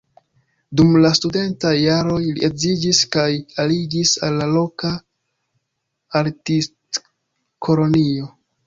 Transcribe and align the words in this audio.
Dum 0.79 0.95
la 1.01 1.11
studentaj 1.17 1.73
jaroj 1.79 2.21
li 2.23 2.47
edziĝis 2.49 3.03
kaj 3.17 3.27
aliĝis 3.65 4.15
al 4.29 4.41
la 4.41 4.49
loka 4.57 4.93
artistkolonio. 6.23 8.35